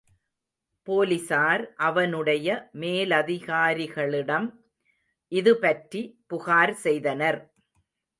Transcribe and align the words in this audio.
போலிஸார் 0.87 1.63
அவனுடைய 1.87 2.47
மேலதிகாரிகளிடம் 2.79 4.47
இதுபற்றி 5.31 6.01
புகார் 6.27 6.73
செய்தனர். 6.85 7.39